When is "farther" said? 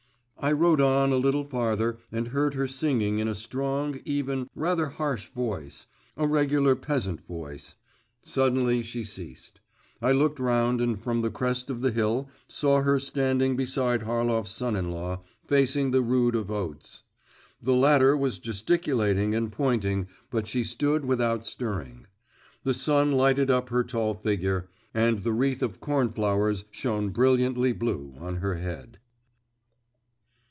1.43-1.99